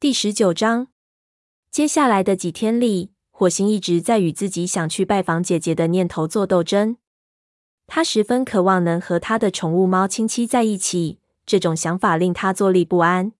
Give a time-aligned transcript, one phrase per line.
[0.00, 0.86] 第十九章。
[1.70, 6.96] 接下来的几天里，火星一直在与自己想去拜访姐姐的念头做斗争。
[7.86, 13.32] 他十分渴望能和他的宠物猫亲戚在一起，这种想法令他坐立不安。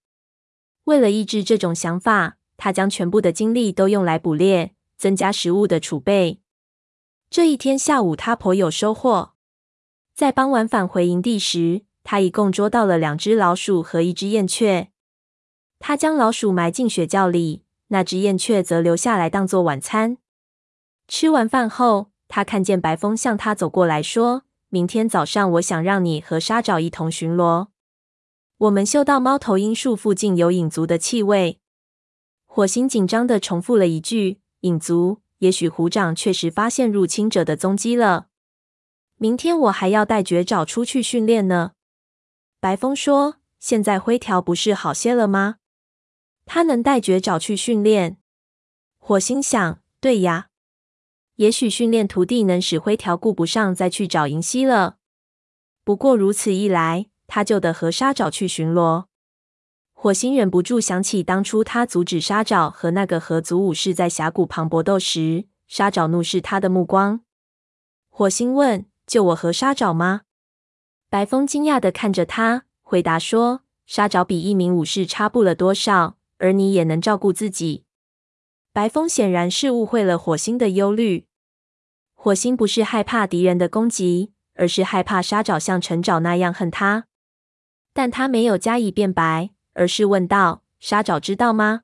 [0.84, 6.42] 为了抑制这种想法，他将全部的精力都用来捕猎，增加食物的储备。
[7.30, 9.32] 这一天下午，他颇有收获。
[10.14, 14.89] 在傍晚返回营地时，他一共捉到了两只老鼠和一只燕雀。
[15.80, 20.18] 他将老鼠埋进雪窖里，那只燕雀则留下来当做晚餐。
[21.08, 27.68] 吃完饭后，他看见白风向他走过来说：“明天早上，我想让你和沙爪一同巡逻。
[28.58, 31.58] 我们嗅到猫头鹰树附近有影族的气味。”
[32.46, 38.26] 火星紧张的重复了一句：“影族，也许虎掌确实发现入侵者的踪迹了。
[39.16, 41.72] 明天我还要带绝爪出去训练呢。”
[42.60, 45.56] 白风说：“现在灰条不是好些了吗？”
[46.52, 48.16] 他能带绝爪去训练。
[48.98, 50.48] 火星想：对呀，
[51.36, 54.96] 也许训练徒弟能使灰条顾不上再去找银溪了。
[55.84, 59.04] 不过如此一来，他就得和沙爪去巡逻。
[59.92, 67.20] 火星忍不住想起当初他阻止沙爪和那个河族武士在峡谷旁搏斗时，沙爪怒视他的目光。
[68.08, 70.22] 火星问：“就我和沙爪吗？”
[71.08, 77.84] 白风惊讶地看着他，回答说：“沙爪比一名武士差不了多少。”而你也能照顾自己。
[78.72, 81.26] 白风显然是误会了火星的忧虑。
[82.14, 87.06] 火星不是害怕敌人的攻击，而是害怕沙爪像陈爪那样恨他。
[87.92, 91.82] 但他没有加以辩白，而是问道：“沙爪知道吗？”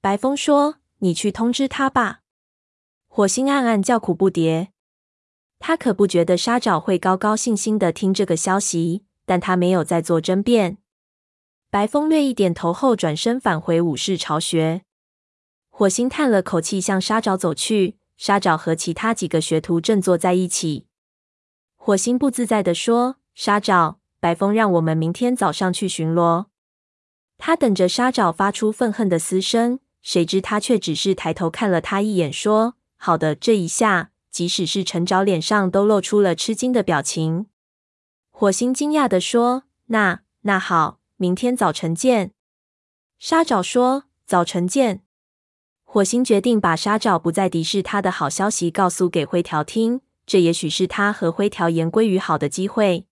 [0.00, 2.20] 白风说：“你去通知他吧。”
[3.06, 4.68] 火星暗暗叫苦不迭。
[5.60, 10.78] 他可不觉得沙爪会高高兴兴的听这个消息，但他没有再做争辩。
[11.72, 14.82] 白风略一点头后，转身返回武士巢穴。
[15.70, 17.96] 火星叹了口气，向沙爪走去。
[18.18, 20.86] 沙爪和其他几个学徒正坐在一起。
[21.76, 26.44] 火星不自在地说：“沙爪，白风让我们明天早上去巡逻。”
[27.38, 37.46] 他等着沙爪发出愤恨的嘶声，谁知他却只是抬头看了他一眼，说：“好的。”这一下，即使是陈爪脸上都露出了吃惊的表情。
[38.30, 42.32] 火星惊讶地说：“那那好。”明天早晨见，
[43.20, 45.04] 沙爪说：“早晨见。”
[45.86, 53.06] 火星决定把沙爪不再敌视他的好消息告诉给灰条听，这也许是他和灰条言归于好的机会。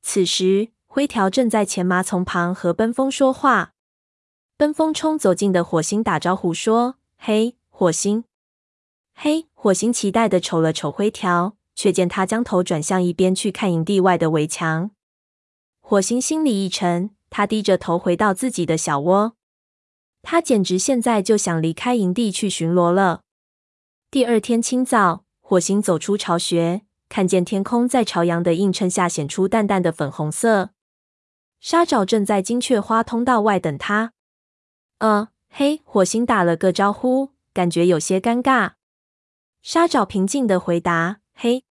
[0.00, 3.74] 此时，灰条正在前麻丛旁和奔风说话。
[4.56, 8.24] 奔风冲走近的火星打招呼说：“嘿，火星！”
[9.12, 14.92] 嘿，火星期待的瞅了瞅灰条，却见他将头转向一边去看营地外的围墙。
[15.80, 17.10] 火星心里一沉。
[17.30, 19.34] 他低着头回到自己的小窝，
[20.22, 23.22] 他简直现在就想离开营地去巡逻了。
[24.10, 30.70] 第二天清早，火星走出巢穴，看见天空在朝阳的映衬下显出淡淡的粉红色。
[31.60, 34.12] 沙爪正在金雀花通道外等他。
[34.98, 38.72] 呃，嘿，火星打了个招呼，感觉有些尴尬。
[39.62, 41.64] 沙爪平静地回答：“嘿。”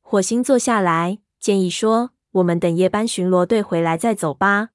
[0.00, 4.70] 火星坐下来，建议说：“我们等夜班巡逻队回来再走吧。”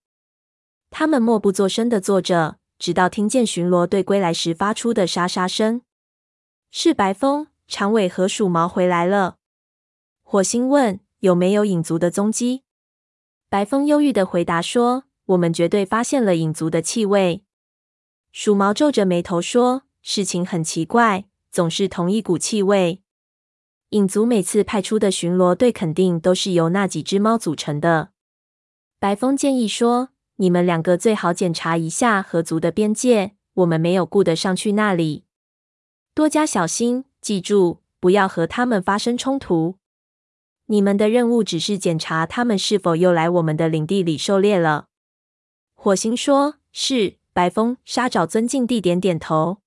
[0.89, 5.81] 他们默不作声的坐着，直到听见巡逻队归来时发出的沙沙声。
[6.71, 9.37] 是白风、长尾和鼠毛回来了。
[10.23, 12.63] 火星问：“有没有影族的踪迹？”
[13.49, 17.43] 白风忧郁的回答说：“我们绝对发现了影族的气味。”
[18.31, 23.01] 鼠毛皱着眉头说：“事情很奇怪，总是同一股气味。
[23.89, 28.09] 影族每次派出的巡逻队肯定都是由那几只猫组成的。”
[28.99, 30.09] 白风建议说。
[30.39, 35.23] 你们两个最好检查一下河族的边界，我们没有顾得上去那里，
[36.13, 37.05] 多加小心。
[37.19, 39.79] 记住，不要和他们发生冲突。
[40.67, 44.89] 你们的任务只是检查他们是否又来我们的领地里狩猎了。
[45.73, 49.57] 火星说：“是。”白风、沙爪尊敬地点点头。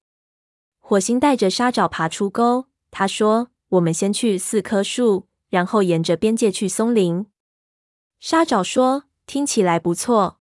[0.78, 7.26] 火星带着沙爪爬出沟，他说：“我们先去四棵树，然后沿着边界去松林。”
[8.20, 10.38] 沙爪说：“听起来不错。”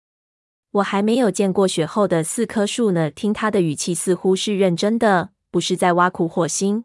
[0.72, 3.10] 我还没有见过雪后的四棵树呢。
[3.10, 6.84] 听他的语气，似乎是认真的，不是在挖苦火星。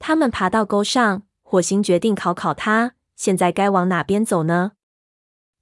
[0.00, 2.94] 他们爬到沟上，火星决定考考他。
[3.14, 4.72] 现在该往哪边走呢？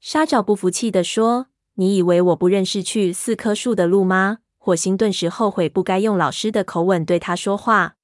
[0.00, 1.46] 沙爪不服气地说
[1.76, 7.96] ：“你以为我不认识去四棵树的路吗？”火星顿时后悔不该用老师的口吻对他说话。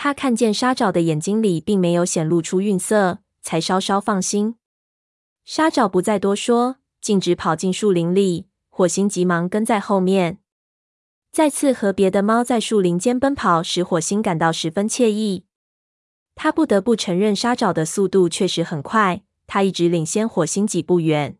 [0.00, 4.54] 他看见沙爪的眼睛里并没有显露出愠色，才稍稍放心。
[5.44, 6.76] 沙爪不再多说。
[7.00, 10.38] 径直跑进树林里，火星急忙跟在后面。
[11.32, 15.44] 再次和别的猫在树林间奔跑，使火星感到十分惬意。
[16.36, 21.36] 他不得不承认，沙爪的速度确实很快，他一直领先火星几步远。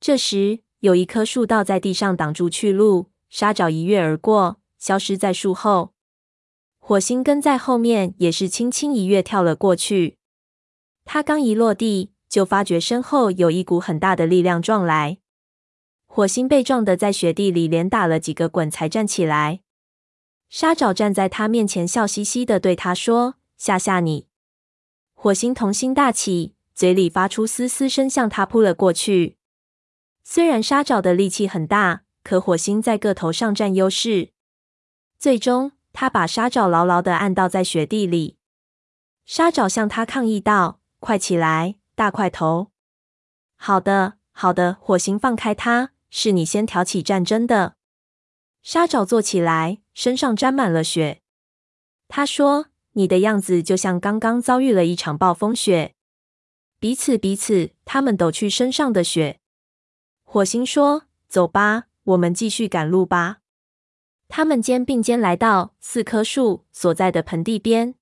[0.00, 5.92] 这时，有一棵树倒在地上挡住去路，沙爪一跃而过，消失在树后。
[6.90, 10.16] 火星跟在后面，也是轻轻一跃跳了过去。
[11.04, 15.18] 他刚一落地，就发觉身后有一股很大的力量撞来。
[16.08, 19.60] 火星被撞得在雪地里连打了几个滚才站起来。
[20.48, 24.26] 沙爪站在他面前，笑嘻嘻地对他说：“吓吓你。”
[25.14, 29.36] 火星童心大起，嘴里发出嘶嘶声，向他扑了过去。
[30.24, 34.30] 虽然沙爪的力气很大，可火星在个头上占优势。
[35.16, 38.36] 最终，他把沙爪牢牢地按倒在雪地里。
[39.24, 42.72] 沙爪向他抗议道：“快起来，大块头
[43.56, 47.76] ！”“好的，好的。”火星放开他，“是你先挑起战争的。”
[48.62, 51.22] 沙爪坐起来，身上沾满了雪。
[52.08, 55.94] 他说：“你的样子就像刚刚遭遇了一场暴风雪。”
[56.80, 59.38] 彼此彼此，他们抖去身上的雪。
[60.24, 63.38] 火星说：“走吧，我们继续赶路吧。”
[64.30, 67.96] 他们肩并肩来到四棵树所在的盆地边，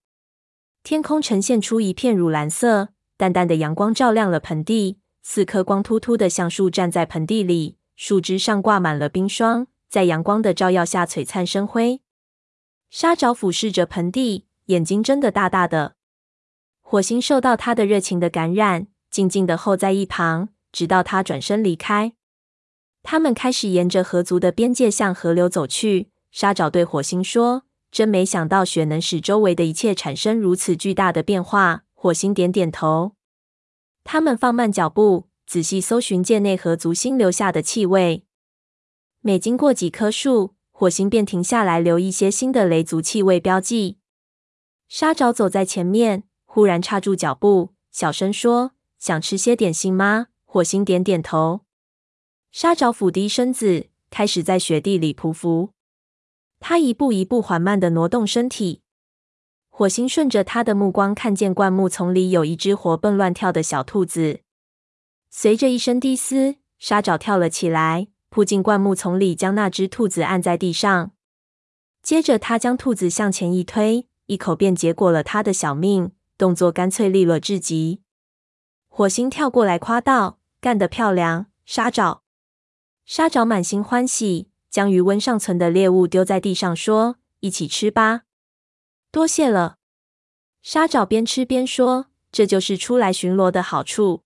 [0.83, 5.01] 天空呈现出一片乳蓝色，淡淡的阳光照亮了盆地。
[5.23, 12.03] 四棵光秃秃的橡树站在盆地里，树枝上挂满了冰霜，在阳光的照耀下璀璨生辉。
[12.91, 15.95] 沙爪俯视着盆地，眼睛睁得大大的。
[16.83, 22.13] 火星受到他的热情的感染，静静的候在一旁，直到他转身离开。
[23.03, 26.11] 他们开始沿着河族的边界向河流走去。
[26.31, 33.17] 沙爪对火星说：“真没想到雪能使周围的一切产生如此巨大的变化。”火星点点头。
[34.05, 38.25] 他们放慢脚步，仔细搜寻界内和族星留下的气味。
[39.21, 43.99] 每经过几棵树，火星便停下来留一些新的雷族气味标记。
[44.87, 51.63] 沙爪走在前面，忽然刹住脚步，小声说：“想吃些点心吗？”火星点点头。
[52.53, 55.73] 沙爪俯低身子，开始在雪地里匍匐。
[56.61, 58.83] 他一步一步缓慢地挪动身体。
[59.69, 64.41] 火星顺着他的目光，看见灌木丛里有一只活蹦乱跳的小兔子。
[65.31, 71.13] 随着一声低嘶，沙爪跳了起来，扑进灌木丛里，将那只兔子按在地上。
[72.03, 78.01] 接着，他将兔子向前一推，一口便结果了他的小命，动作干脆利落至极。
[78.89, 82.23] 火星跳过来夸道：“干得漂亮，沙爪！”
[83.07, 84.48] 沙爪满心欢喜。
[84.71, 88.23] 将余温尚存的猎物丢在地上，说：“一起吃吧。”
[89.11, 89.79] 多谢了。
[90.61, 94.25] 沙爪边吃边说：“这就是出来巡逻的好处。”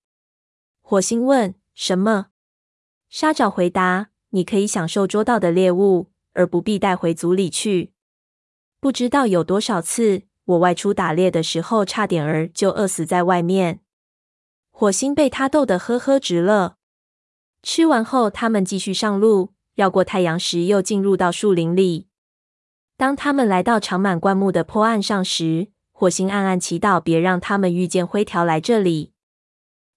[0.82, 2.28] 火星问：“什么？”
[3.08, 7.92] 沙爪回答：“你可以享受捉到的猎物，而不必带回族里去。
[8.80, 13.80] 不知道有多少次，我外出打猎的时候，差点儿就饿死在外面。”
[14.74, 16.76] 火星被他逗得呵呵直乐。
[17.62, 19.52] 吃完后，他们继续上路。
[19.82, 22.06] 绕过太阳时，又进入到树林里。
[22.96, 29.12] 当他们来到长满灌木的坡岸上时，火星暗暗祈祷，别让他们遇见灰条来这里。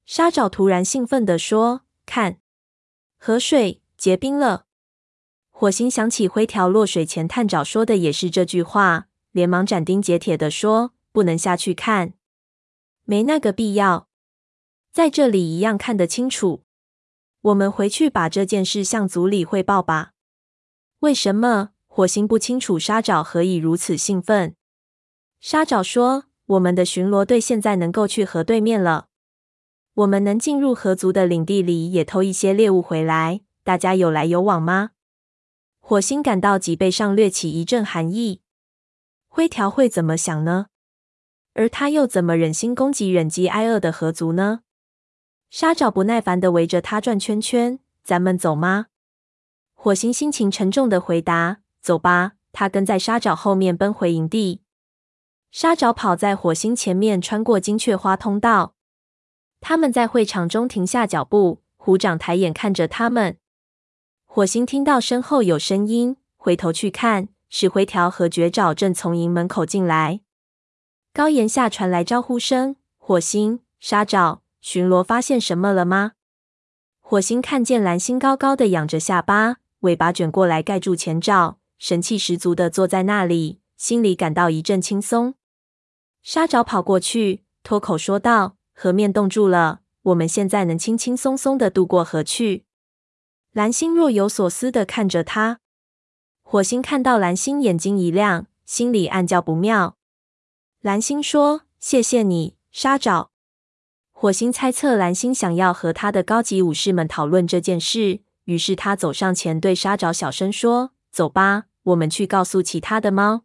[0.08, 2.38] 沙爪突然兴奋地说：“看，
[3.20, 4.66] 河水结冰了！”
[5.54, 12.14] 火星想起灰条落水前探爪说的也是这句话，连忙斩钉截铁地说：“不能下去看，
[13.04, 14.08] 没那个必要，
[14.92, 16.64] 在这里一样看得清楚。”
[17.46, 20.14] 我们回去把这件事向族里汇报吧。
[21.02, 21.70] 为什么？
[21.86, 24.56] 火星不清楚沙爪何以如此兴奋。
[25.40, 29.10] 沙爪说：“我们的巡逻队现在能够去河对面了。
[29.94, 33.42] 我们能进入河族的领地里，也偷一些猎物回来。
[33.64, 34.92] 大家有来有往吗？”
[35.80, 38.42] 火星感到脊背上掠起一阵寒意。
[39.28, 40.66] 灰条会怎么想呢？
[41.54, 44.62] 而他又怎么忍心攻击忍饥挨饿的河族呢？
[45.58, 47.80] 沙爪不耐烦地围着他转圈圈。
[48.04, 48.88] 咱们走吗？
[49.74, 54.62] 火星心情沉重的回答：“走吧。”他跟在沙爪后面奔回营地。
[55.52, 58.76] 沙爪跑在火星前面，穿过金雀花通道。
[59.62, 63.38] 他们在会场中停下脚步，虎掌抬眼看着他们。
[64.26, 70.20] 火星听到身后有声音，回头去看，是灰条和绝爪正从营门口进来。
[71.14, 76.14] 高岩下传来招呼声：“火星，沙爪。”巡逻发现什么了吗？
[77.00, 85.36] 火星看见蓝星高高的仰着下巴，尾巴卷过来盖住前爪，神气十足的坐在那里，心里感到一阵轻松。
[86.24, 92.66] 沙爪跑过去，脱口说道：“河面冻住了，我们现在能轻轻松松的渡过河去。”
[93.54, 95.60] 蓝星若有所思的看着他。
[96.42, 99.96] 火星看到蓝星眼睛一亮，心里暗叫不妙。
[100.82, 103.30] 蓝星说：“谢谢你，沙爪。”
[104.26, 113.44] 火星猜测蓝星想要和他的高级武士们讨论这件事，于是他走上前对沙爪小声说：“走吧，我们去告诉其他的猫。”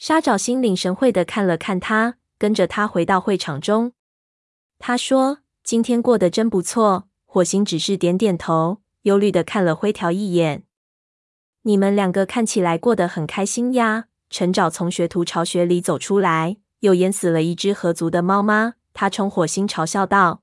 [0.00, 3.92] 沙爪心领神会地看了看他，跟着他回到会场中。
[4.78, 10.62] 他说：“今天过得真不错。”火星只是点点头，忧虑地看了灰条一眼。
[11.64, 18.76] “你们两个看起来过得很开心呀。”陈爪从学徒巢穴里走出来，又淹死了一只河族的猫吗？
[18.92, 20.42] 他冲火星嘲笑道。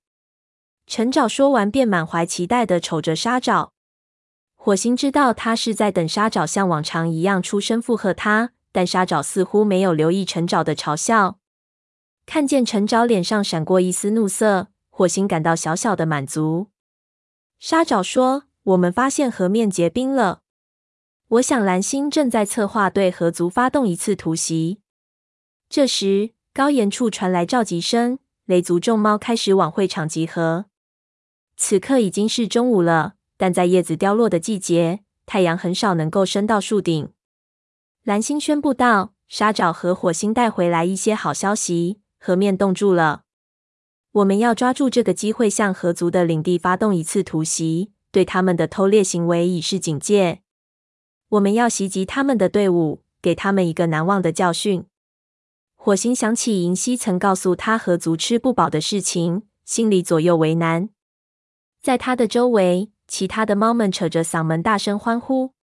[0.88, 3.74] 陈爪说完，便满怀期待地瞅着沙爪。
[4.56, 11.38] 火星知道他是在等沙爪像往常一样出声附和他，但沙爪似乎没有留意陈爪的嘲笑。
[12.26, 16.68] 看见陈爪脸上闪过一丝怒色，火星感到小小的满足。
[17.58, 20.42] 沙爪说：“我们发现河面结冰了。
[21.28, 24.82] 我想蓝星正在策划对河族发动一次突袭。”
[25.70, 28.20] 这时，高岩处传来召集声。
[28.50, 30.66] 雷族众猫开始往会场集合。
[31.56, 37.14] 此刻已经是中午了，但在叶子凋落的季节，太阳很少能够升到树顶。
[38.04, 43.22] 蓝星宣布道：“沙爪和火星带回来一些好消息，河面冻住了。
[44.14, 50.42] 我们要抓住这个机会，向河族的领地发动一次突袭，对他们的偷猎行为以示警戒。
[51.28, 54.86] 我们要袭击他们的队伍，给他们一个难忘的教训。”
[55.90, 60.90] 火星想起银溪曾告诉他河族吃不饱的事情，心里左右为难。
[61.82, 65.56] 在他的周围，其他的猫们扯着嗓门大声欢呼。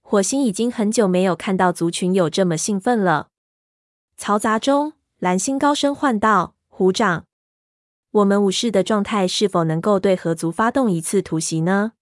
[0.00, 3.28] 火星已经很久没有看到族群有这么兴奋了。
[4.18, 7.26] 嘈杂中，蓝星高声唤道：“虎掌，
[8.12, 11.92] 我们武士的状态是否能够对河族发动一次突袭呢？”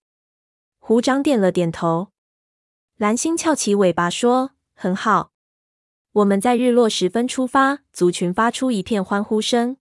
[0.79, 2.13] 虎掌点了点头。
[2.97, 5.33] 蓝星翘起尾巴说：“很好。”
[6.13, 9.77] 我们在日落时分出发，族群发出一片欢呼声。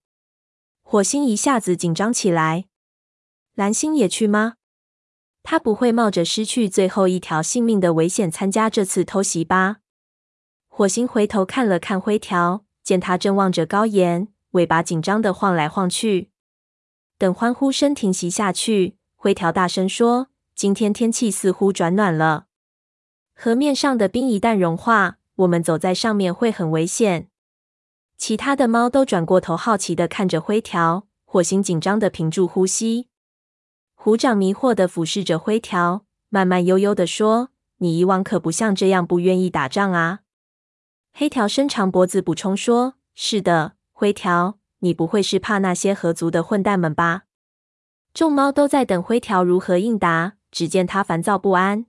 [0.83, 2.65] 火星一下子紧张起来。
[3.55, 4.53] 蓝星也去吗？
[5.41, 9.77] 他不会冒着失去最后一条性命的危险参加这次偷袭吧？
[10.67, 16.29] 火星回头看了看灰条，见他正望着高岩，尾巴紧张地晃来晃去。
[17.17, 22.45] 等欢呼声停息下去，灰条大声说：“今天天气似乎转暖了，
[23.33, 27.29] 河面上的冰一旦融化。”我们走在上面会很危险。
[28.17, 31.07] 其他的猫都转过头，好奇的看着灰条。
[31.23, 33.07] 火星紧张的屏住呼吸。
[33.93, 40.21] 虎掌迷惑的俯视着灰条，慢慢悠悠的说：“你以往可不像这样不愿意打仗啊。”
[41.13, 47.25] 黑条伸长脖子补充说：“是的，灰条，你不会是怕那些合族的混蛋们吧？”
[48.11, 50.33] 众猫都在等灰条如何应答。
[50.51, 51.85] 只见他烦躁不安。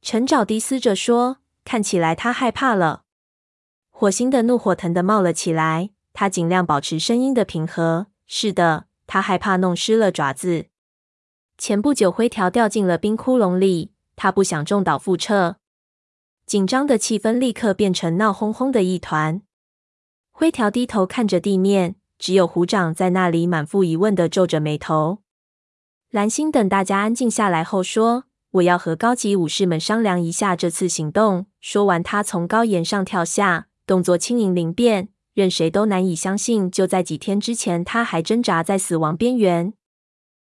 [0.00, 1.38] 陈爪低嘶着说。
[1.64, 3.04] 看起来他害怕了。
[3.90, 8.08] 火星的怒火腾地冒了起来，他尽量保持声音的平和。
[8.26, 10.66] 是的，他害怕弄湿了爪子。
[11.56, 15.56] 前不久，灰条掉进了冰窟窿里，他不想重蹈覆辙。
[16.44, 19.40] 紧张的气氛立刻变成闹哄哄的一团。
[20.32, 25.20] 灰条低头看着地面，只有虎掌在那里满腹疑问地皱着眉头。
[26.10, 28.24] 蓝星等大家安静下来后说。
[28.54, 31.46] 我要和高级武士们商量一下这次行动。
[31.66, 39.72] 说完，他从高岩上跳下，动作轻盈灵便，任谁都难以相信，就在几天之前，他还挣扎在死亡边缘。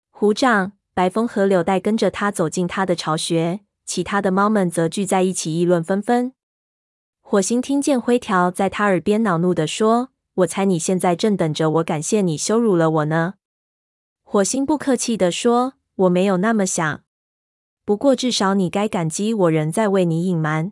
[0.09, 6.31] 虎掌、白风和柳带跟着他走进他的巢穴，其他的猫们则聚在一起议论纷纷。
[7.19, 13.33] 火星听见灰条在他耳边恼怒地说：“我猜你现在正等着我感谢你羞辱了我呢。”
[14.23, 15.73] 火星不客气地说
[16.07, 17.03] ：“我没有那么想。”
[17.83, 20.71] 不过，至少你该感激我仍在为你隐瞒。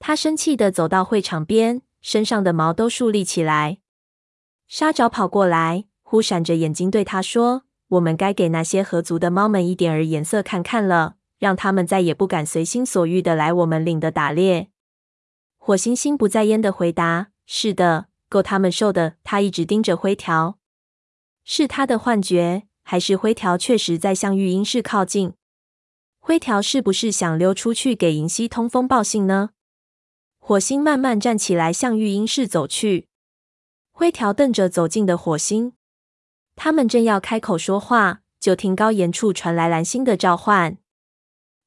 [0.00, 3.78] 他生气地走到会场边，身上的毛都竖立起来。
[4.66, 14.70] 沙爪跑过来，忽闪着眼睛对他说：“我们该给那些合族的猫们一点儿颜色看看了，让他们再也不敢随心所欲地来我们领地打猎。”
[15.58, 20.56] 火星心不在焉地回答：“是的，够他们受的。”他一直盯着灰条，
[21.44, 25.34] 是他的幻觉，还是灰条确实在向育婴室靠近？
[26.18, 29.50] 灰条是不是想溜出去给银溪通风报信呢？
[30.50, 33.06] 火星慢慢站起来，向育婴室走去。
[33.92, 35.74] 灰条瞪着走近的火星，
[36.56, 40.76] 他们正要开口说话，就听高岩处传来蓝星的召唤。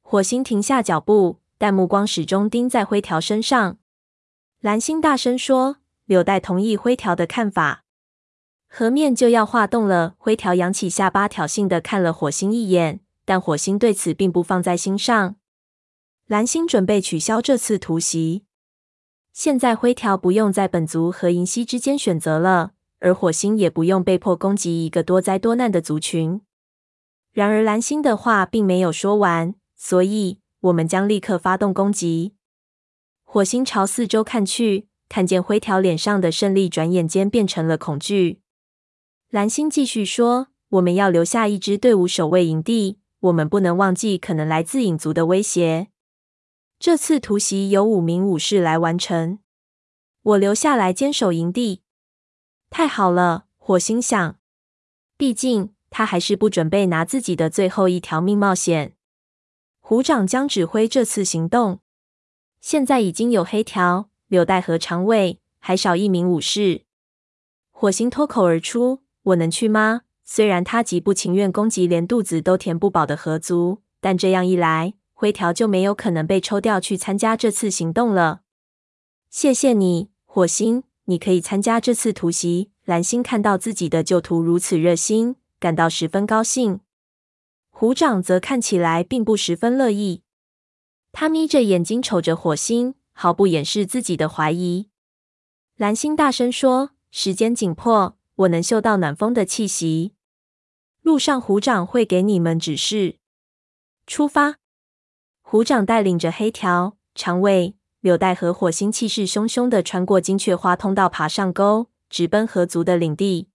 [0.02, 3.78] 火星停下脚步，但目光始终盯在灰条身上。
[4.60, 7.86] 蓝星大声说：“柳带同意灰条的看法，
[8.68, 13.00] 河面就要化冻了。”灰条扬起下巴，挑衅地看了火星一眼。
[13.24, 15.38] 但火星对此并不放在心上。
[16.28, 18.44] 蓝星准备取消这次突袭。
[19.34, 26.42] 现在灰条不用在本族和银溪之间选择了，而火星也不用被迫攻击一个多灾多难的族群。
[27.32, 32.36] 然而蓝星的话并没有说完，所以我们将立刻发动攻击。
[33.24, 38.40] 火星朝四周看去，看见灰条脸上的胜利转眼间变成了恐惧。
[39.32, 45.88] 蓝星继续说：“我们要留下一支队伍守卫营地，我们不能忘记可能来自影族的威胁。”
[46.84, 49.40] 这次突袭由五名武士来完成，
[50.22, 51.82] 我留下来坚守营地。
[52.70, 54.38] 太好了，火星想，
[55.16, 58.98] 毕竟他还是不准备拿自己的最后一条命冒险。
[59.80, 61.80] 虎掌将指挥这次行动。
[62.60, 66.82] 现在已经有黑条、柳带和长尾，还少一名武士。
[67.72, 78.42] 火星脱口而出：“我能去吗？”虽然他极不情愿攻击连肚子都填不饱的河族，但这样一来，灰条就没有可能被抽调去参加这次行动了。
[79.30, 82.72] 谢谢你，火星，你可以参加这次突袭。
[82.84, 86.82] 蓝星看到自己的旧徒如此热心，感到十分高兴。
[87.70, 90.24] 虎掌则看起来并不十分乐意，
[91.14, 94.90] 他眯着眼睛瞅着火星，毫不掩饰自己的怀疑。
[95.78, 100.16] 蓝星大声说：“时间紧迫，我能嗅到暖风的气息。
[101.02, 103.20] 路上，虎掌会给你们指示。
[104.06, 104.58] 出发。”
[105.54, 113.50] 虎掌带领着黑条、长尾、柳带和火星，气势汹汹地穿过金雀花通道，爬上沟，直奔河族的领地。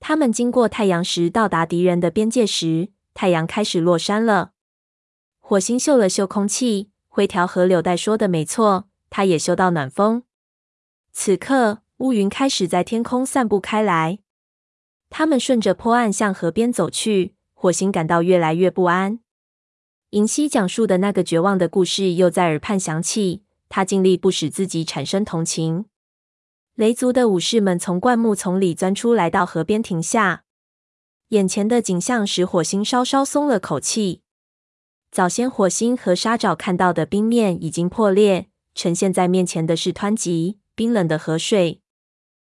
[0.00, 4.54] 他们经过太阳时，到达敌人的边界时，太阳开始落山了。
[5.38, 10.24] 火星嗅了嗅空气，灰条和柳带说的没错，他也嗅到暖风。
[11.12, 14.18] 此刻，乌云开始在天空散布开来。
[15.10, 19.20] 他们顺着坡岸向河边走去，火星感到越来越不安。
[20.14, 25.86] 银溪讲述的那个绝望的故事又在耳畔响起，他尽力不使自己产生同情。
[26.76, 30.44] 雷族的武士们从灌木丛里钻出来，到河边停下。
[31.30, 34.22] 眼前的景象使火星稍稍松了口气。
[35.10, 41.80] 早先火星和沙爪看到的冰面已经破裂，呈现在面前的是湍急冰冷的河水，